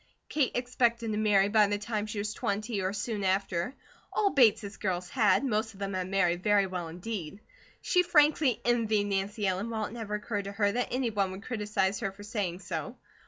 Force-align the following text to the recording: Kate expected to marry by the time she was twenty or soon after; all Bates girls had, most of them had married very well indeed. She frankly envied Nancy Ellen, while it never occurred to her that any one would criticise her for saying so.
Kate 0.29 0.53
expected 0.55 1.11
to 1.11 1.17
marry 1.19 1.47
by 1.47 1.67
the 1.67 1.77
time 1.77 2.07
she 2.07 2.17
was 2.17 2.33
twenty 2.33 2.81
or 2.81 2.91
soon 2.91 3.23
after; 3.23 3.75
all 4.11 4.31
Bates 4.31 4.77
girls 4.77 5.09
had, 5.09 5.45
most 5.45 5.73
of 5.75 5.79
them 5.79 5.93
had 5.93 6.09
married 6.09 6.41
very 6.41 6.65
well 6.65 6.87
indeed. 6.87 7.39
She 7.83 8.01
frankly 8.01 8.59
envied 8.65 9.03
Nancy 9.05 9.45
Ellen, 9.45 9.69
while 9.69 9.85
it 9.85 9.93
never 9.93 10.15
occurred 10.15 10.45
to 10.45 10.53
her 10.53 10.71
that 10.71 10.87
any 10.89 11.11
one 11.11 11.29
would 11.29 11.43
criticise 11.43 11.99
her 11.99 12.11
for 12.11 12.23
saying 12.23 12.61
so. 12.61 12.95